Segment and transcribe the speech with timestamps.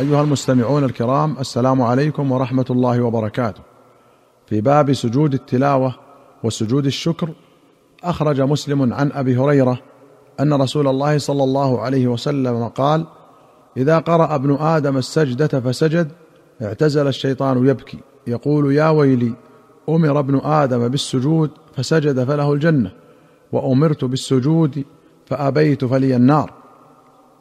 [0.00, 3.60] أيها المستمعون الكرام السلام عليكم ورحمة الله وبركاته.
[4.46, 5.94] في باب سجود التلاوة
[6.44, 7.30] وسجود الشكر
[8.04, 9.78] أخرج مسلم عن أبي هريرة
[10.40, 13.06] أن رسول الله صلى الله عليه وسلم قال
[13.76, 16.12] إذا قرأ ابن آدم السجدة فسجد
[16.62, 17.98] اعتزل الشيطان يبكي.
[18.26, 19.32] يقول يا ويلي
[19.88, 22.92] أمر ابن آدم بالسجود فسجد فله الجنة
[23.52, 24.84] وأمرت بالسجود
[25.26, 26.52] فأبيت فلي النار.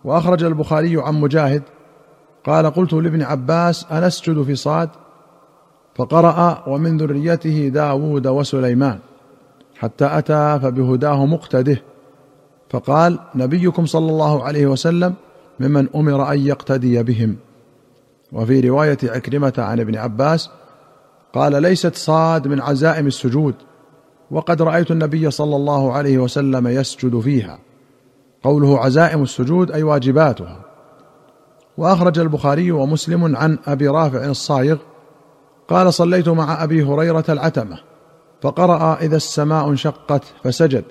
[0.04, 1.64] وأخرج البخاري عن مجاهد
[2.46, 4.90] قال قلت لابن عباس أنسجد في صاد؟
[5.96, 9.00] فقرأ ومن ذريته داود وسليمان
[9.76, 11.82] حتى أتى فبهداه مقتده.
[12.70, 15.14] فقال نبيكم صلى الله عليه وسلم
[15.60, 17.36] ممن أمر أن يقتدي بهم.
[18.32, 20.50] وفي رواية عكرمة عن ابن عباس
[21.34, 23.56] قال ليست صاد من عزائم السجود
[24.32, 27.60] وقد رأيت النبي صلى الله عليه وسلم يسجد فيها.
[28.44, 30.73] قوله عزائم السجود أي واجباتها.
[31.78, 34.78] وأخرج البخاري ومسلم عن أبي رافع الصايغ
[35.68, 37.80] قال صليت مع أبي هريرة العتمة
[38.42, 40.84] فقرأ إذا السماء انشقت فسجد.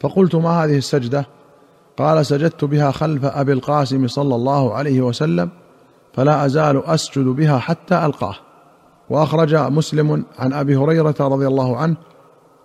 [0.00, 1.26] فقلت ما هذه السجدة؟
[1.98, 5.50] قال سجدت بها خلف أبي القاسم صلى الله عليه وسلم
[6.12, 8.36] فلا أزال أسجد بها حتى ألقاه.
[9.10, 11.96] وأخرج مسلم عن أبي هريرة رضي الله عنه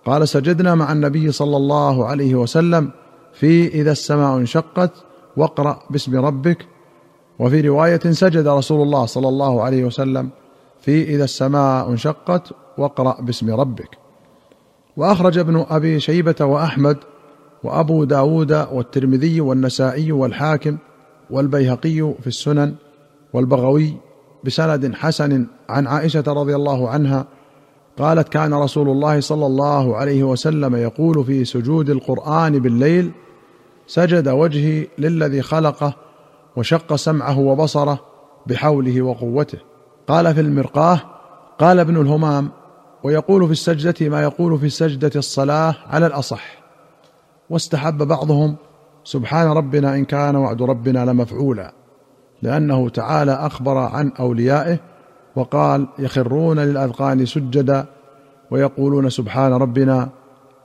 [0.06, 2.90] قال سجدنا مع النبي صلى الله عليه وسلم
[3.32, 4.90] في إذا السماء انشقت
[5.36, 6.66] واقرأ باسم ربك
[7.38, 10.30] وفي رواية سجد رسول الله صلى الله عليه وسلم
[10.80, 13.98] في إذا السماء انشقت واقرأ باسم ربك.
[14.96, 16.98] وأخرج ابن أبي شيبة وأحمد
[17.64, 20.76] وأبو داود والترمذي والنسائي والحاكم
[21.30, 22.74] والبيهقي في السنن
[23.32, 23.96] والبغوي
[24.44, 27.26] بسند حسن عن عائشة رضي الله عنها
[27.98, 33.10] قالت كان رسول الله صلى الله عليه وسلم يقول في سجود القرآن بالليل
[33.86, 35.94] سجد وجهي للذي خلقه
[36.56, 37.98] وشق سمعه وبصره
[38.46, 39.58] بحوله وقوته.
[40.08, 41.00] قال في المرقاه
[41.58, 42.48] قال ابن الهمام
[43.02, 46.58] ويقول في السجدة ما يقول في سجدة الصلاة على الأصح.
[47.50, 48.56] واستحب بعضهم
[49.04, 51.72] سبحان ربنا إن كان وعد ربنا لمفعولا.
[52.42, 54.78] لأنه تعالى أخبر عن أوليائه
[55.36, 57.86] وقال يخرون للأذقان سجدا
[58.50, 60.08] ويقولون سبحان ربنا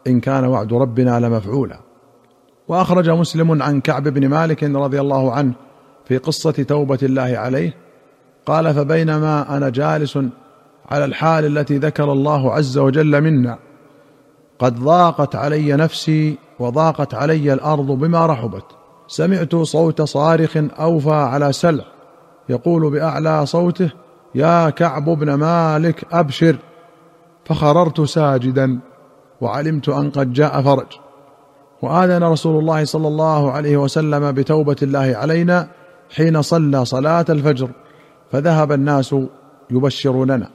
[0.07, 1.79] إن كان وعد ربنا لمفعولا.
[2.67, 5.53] وأخرج مسلم عن كعب بن مالك رضي الله عنه
[6.11, 7.73] في قصة توبة الله عليه
[8.45, 10.17] قال فبينما أنا جالس
[10.89, 13.57] على الحال التي ذكر الله عز وجل منا
[14.59, 18.63] قد ضاقت علي نفسي وضاقت علي الأرض بما رحبت.
[19.07, 21.83] سمعت صوت صارخ أوفى على سلع
[22.49, 23.91] يقول بأعلى صوته
[24.35, 26.55] يا كعب بن مالك أبشر
[27.45, 28.79] فخررت ساجدا
[29.41, 30.87] وعلمت أن قد جاء فرج.
[31.81, 35.67] وآذن رسول الله صلى الله عليه وسلم بتوبة الله علينا
[36.15, 37.69] حين صلى صلاة الفجر
[38.31, 39.15] فذهب الناس
[39.71, 40.49] يبشروننا.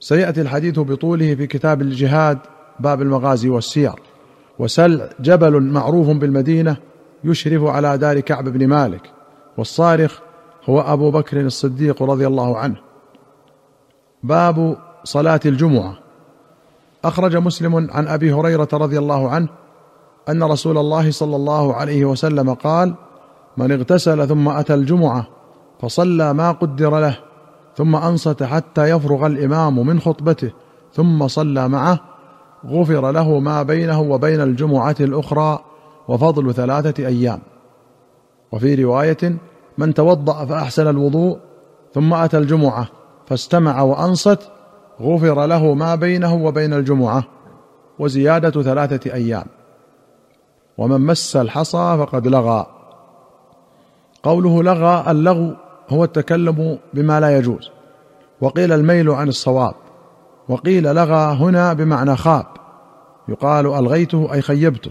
[0.00, 2.38] سيأتي الحديث بطوله في كتاب الجهاد
[2.80, 3.94] باب المغازي والسير.
[4.58, 6.76] وسلع جبل معروف بالمدينة
[7.24, 9.10] يشرف على دار كعب بن مالك.
[9.56, 10.18] والصارخ
[10.64, 12.76] هو أبو بكر الصديق رضي الله عنه.
[14.22, 15.98] باب صلاة الجمعة.
[17.04, 19.48] أخرج مسلم عن أبي هريرة رضي الله عنه
[20.28, 22.94] أن رسول الله صلى الله عليه وسلم قال
[23.58, 25.26] من اغتسل ثم أتى الجمعة
[25.80, 27.18] فصلى ما قدر له
[27.76, 30.50] ثم أنصت حتى يفرغ الإمام من خطبته
[30.92, 32.00] ثم صلى معه
[32.66, 35.58] غفر له ما بينه وبين الجمعة الأخرى
[36.08, 37.38] وفضل ثلاثة أيام.
[38.52, 39.36] وفي رواية
[39.78, 41.38] من توضأ فأحسن الوضوء
[41.94, 42.88] ثم أتى الجمعة
[43.26, 44.50] فاستمع وأنصت
[45.00, 47.24] غفر له ما بينه وبين الجمعة
[47.98, 49.46] وزيادة ثلاثة أيام.
[50.78, 52.77] ومن مس الحصى فقد لغى.
[54.22, 55.54] قوله لغى اللغو
[55.88, 57.70] هو التكلم بما لا يجوز.
[58.40, 59.74] وقيل الميل عن الصواب.
[60.48, 62.46] وقيل لغى هنا بمعنى خاب.
[63.28, 64.90] يقال ألغيته أي خيبته.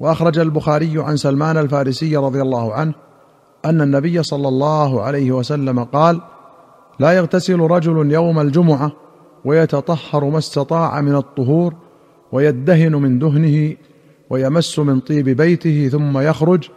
[0.00, 2.94] وأخرج البخاري عن سلمان الفارسي رضي الله عنه
[3.64, 6.20] أن النبي صلى الله عليه وسلم قال
[6.98, 8.92] لا يغتسل رجل يوم الجمعة
[9.44, 11.74] ويتطهر ما استطاع من الطهور
[12.32, 13.76] ويدهن من دهنه
[14.30, 16.68] ويمس من طيب بيته ثم يخرج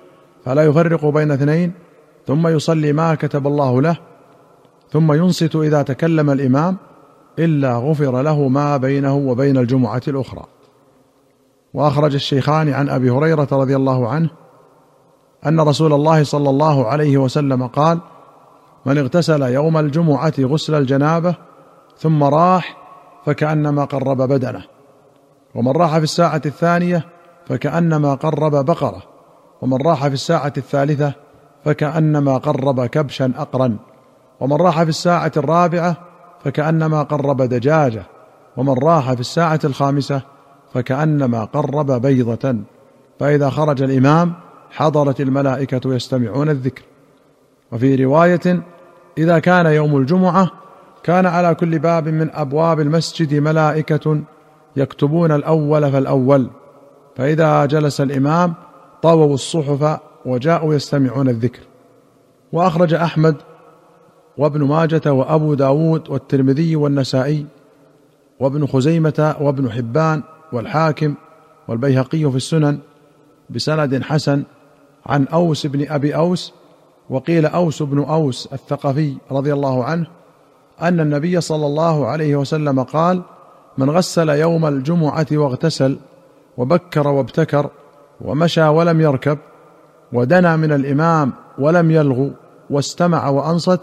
[0.47, 1.73] فلا يفرق بين اثنين
[2.27, 3.97] ثم يصلي ما كتب الله له
[4.91, 6.77] ثم ينصت إذا تكلم الإمام
[7.39, 10.43] إلا غفر له ما بينه وبين الجمعة الأخرى.
[11.73, 14.29] وأخرج الشيخان عن أبي هريرة رضي الله عنه
[15.45, 17.99] أن رسول الله صلى الله عليه وسلم قال
[18.85, 21.35] من اغتسل يوم الجمعة غسل الجنابة
[21.97, 22.77] ثم راح
[23.25, 24.63] فكأنما قرب بدنه
[25.55, 27.05] ومن راح في الساعة الثانية
[27.47, 29.16] فكأنما قرب بقرة.
[29.61, 31.13] ومن راح في الساعة الثالثة
[31.65, 33.77] فكأنما قرب كبشا اقرا
[34.39, 35.97] ومن راح في الساعة الرابعة
[36.43, 38.03] فكأنما قرب دجاجة
[38.57, 40.21] ومن راح في الساعة الخامسة
[40.73, 42.55] فكأنما قرب بيضة.
[43.19, 44.33] فإذا خرج الإمام
[44.71, 46.83] حضرت الملائكة يستمعون الذكر.
[47.71, 48.63] وفي رواية
[49.17, 50.51] إذا كان يوم الجمعة
[51.03, 54.21] كان على كل باب من أبواب المسجد ملائكة
[54.75, 56.49] يكتبون الأول فالأول.
[57.15, 58.53] فإذا جلس الإمام
[59.01, 61.61] طووا الصحف وجاءوا يستمعون الذكر.
[62.51, 63.35] وأخرج أحمد
[64.37, 67.45] وابن ماجة وأبو داود والترمذي والنسائي
[68.39, 70.23] وابن خزيمة وابن حبان
[70.53, 71.15] والحاكم
[71.67, 72.79] والبيهقي في السنن
[73.49, 74.43] بسند حسن
[75.05, 76.53] عن أوس بن أبي أوس
[77.09, 80.07] وقيل أوس بن أوس الثقفي رضي الله عنه
[80.81, 83.21] أن النبي صلى الله عليه وسلم قال
[83.77, 85.97] من غسل يوم الجمعة واغتسل
[86.57, 87.69] وبكر وابتكر
[88.21, 89.37] ومشى ولم يركب
[90.13, 92.31] ودنا من الإمام ولم يلغو
[92.69, 93.79] واستمع وأنصت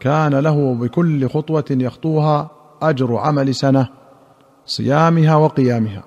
[0.00, 2.50] كان له بكل خطوة يخطوها
[2.82, 3.88] أجر عمل سنة
[4.66, 6.02] صيامها وقيامها.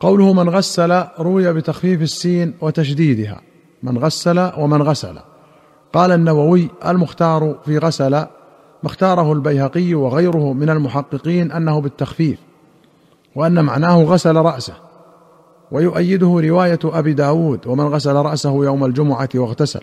[0.00, 3.40] قوله من غسل روي بتخفيف السين وتشديدها
[3.82, 5.18] من غسل ومن غسل.
[5.92, 8.28] قال النووي المختار في غسل ما
[8.86, 12.38] اختاره البيهقي وغيره من المحققين أنه بالتخفيف
[13.34, 14.74] وأن معناه غسل رأسه.
[15.72, 19.80] ويؤيده رواية أبي داود ومن غسل رأسه يوم الجمعة واغتسل.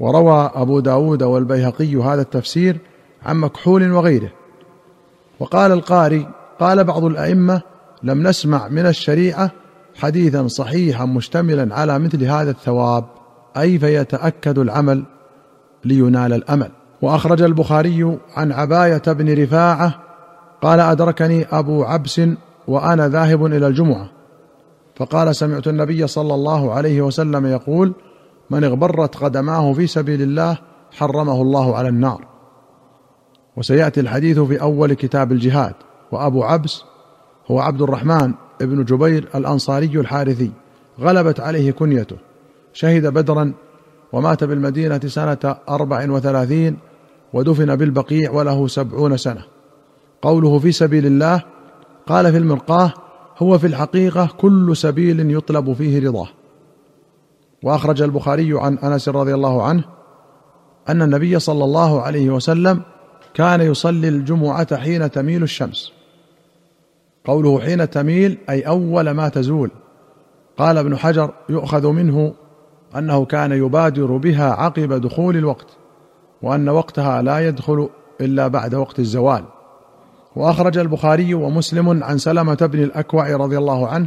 [0.00, 2.78] وروى أبو داود والبيهقي هذا التفسير
[3.22, 4.30] عن مكحول وغيره.
[5.40, 6.28] وقال القاري
[6.60, 7.62] قال بعض الأئمة
[8.02, 9.50] لم نسمع من الشريعة
[9.94, 13.04] حديثا صحيحا مشتملا على مثل هذا الثواب
[13.56, 15.04] أي فيتأكد العمل
[15.84, 16.70] لينال الأمل.
[17.02, 19.94] وأخرج البخاري عن عباية بن رفاعة
[20.62, 22.20] قال أدركني أبو عبس
[22.68, 24.15] وأنا ذاهب إلى الجمعة.
[24.96, 27.92] فقال سمعت النبي صلى الله عليه وسلم يقول
[28.50, 30.58] من اغبرت قدماه في سبيل الله
[30.92, 32.26] حرمه الله على النار.
[33.56, 35.74] وسيأتي الحديث في أول كتاب الجهاد
[36.12, 36.82] وأبو عبس
[37.50, 40.50] هو عبد الرحمن بن جبير الأنصاري الحارثي
[41.00, 42.16] غلبت عليه كنيته
[42.72, 43.52] شهد بدرا
[44.12, 46.76] ومات بالمدينة سنة أربع وثلاثين
[47.32, 49.42] ودفن بالبقيع وله سبعون سنة.
[50.22, 51.42] قوله في سبيل الله
[52.06, 52.92] قال في المرقاه
[53.38, 56.28] هو في الحقيقة كل سبيل يطلب فيه رضاه.
[57.62, 59.84] وأخرج البخاري عن أنس رضي الله عنه
[60.88, 62.82] أن النبي صلى الله عليه وسلم
[63.34, 65.92] كان يصلي الجمعة حين تميل الشمس.
[67.24, 69.70] قوله حين تميل أي أول ما تزول.
[70.56, 72.34] قال ابن حجر يؤخذ منه
[72.96, 75.76] أنه كان يبادر بها عقب دخول الوقت
[76.42, 77.88] وأن وقتها لا يدخل
[78.20, 79.44] إلا بعد وقت الزوال.
[80.36, 84.06] وأخرج البخاري ومسلم عن سلمة بن الأكوع رضي الله عنه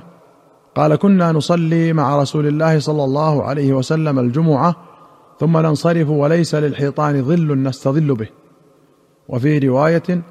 [0.75, 4.75] قال كنا نصلي مع رسول الله صلى الله عليه وسلم الجمعة
[5.39, 8.27] ثم ننصرف وليس للحيطان ظل نستظل به.
[9.29, 10.21] وفي رواية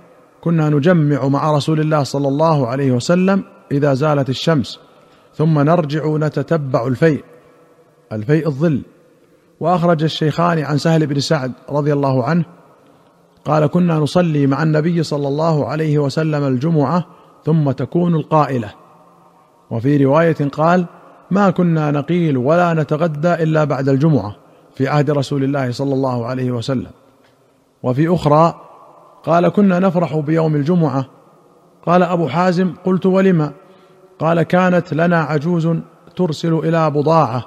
[0.40, 4.80] كنا نجمع مع رسول الله صلى الله عليه وسلم إذا زالت الشمس
[5.34, 7.24] ثم نرجع نتتبع الفيء
[8.12, 8.82] الفيء الظل.
[9.60, 12.57] وأخرج الشيخان عن سهل بن سعد رضي الله عنه
[13.48, 17.04] قال كنا نصلي مع النبي صلى الله عليه وسلم الجمعة
[17.44, 18.72] ثم تكون القائلة.
[19.70, 20.86] وفي رواية قال
[21.30, 24.36] ما كنا نقيل ولا نتغدى إلا بعد الجمعة
[24.74, 26.90] في عهد رسول الله صلى الله عليه وسلم.
[27.82, 28.54] وفي أخرى
[29.24, 31.04] قال كنا نفرح بيوم الجمعة.
[31.86, 33.52] قال أبو حازم قلت ولم
[34.18, 35.68] قال كانت لنا عجوز
[36.16, 37.44] ترسل إلى بضاعة.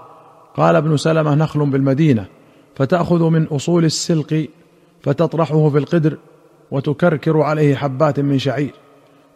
[0.58, 2.26] قال ابن سلمة نخل بالمدينة
[2.76, 4.48] فتأخذ من أصول السلق
[5.04, 6.18] فتطرحه في القدر
[6.72, 8.74] وتكركر عليه حبات من شعير.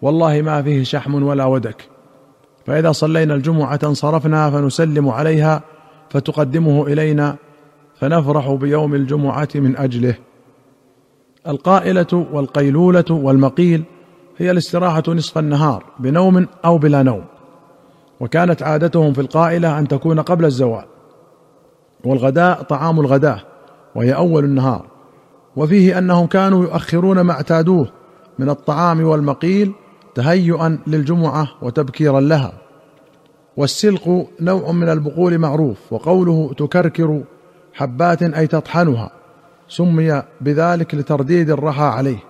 [0.02, 1.90] والله ما فيه شحم ولا ودك.
[2.66, 5.62] فإذا صلينا الجمعة انصرفنا فنسلم عليها
[6.10, 7.36] فتقدمه إلينا
[8.00, 10.16] فنفرح بيوم الجمعة من أجله.
[11.48, 13.84] القائلة والقيلولة والمقيل
[14.38, 17.24] هي الاستراحة نصف النهار بنوم أو بلا نوم.
[18.20, 20.86] وكانت عادتهم في القائلة أن تكون قبل الزوال.
[22.04, 23.42] والغداء طعام الغداة
[23.96, 24.95] وهي أول النهار.
[25.56, 27.88] وفيه أنهم كانوا يؤخرون ما اعتادوه
[28.40, 29.72] من الطعام والمقيل
[30.16, 32.54] تهيئا للجمعة وتبكيرا لها.
[33.58, 37.24] والسلق نوع من البقول معروف وقوله تكركر
[37.74, 39.12] حبات أي تطحنها
[39.68, 42.24] سمي بذلك لترديد الرحى عليه.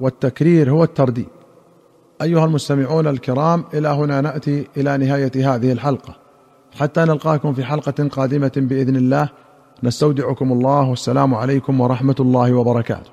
[0.00, 1.28] والتكرير هو الترديد.
[2.22, 6.16] أيها المستمعون الكرام إلى هنا نأتي إلى نهاية هذه الحلقة.
[6.78, 9.28] حتى نلقاكم في حلقة قادمة بإذن الله.
[9.82, 13.06] نستودعكم الله والسلام عليكم ورحمة الله وبركاته.